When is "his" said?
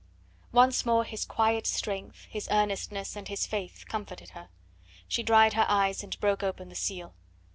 1.03-1.25, 2.27-2.47, 3.27-3.45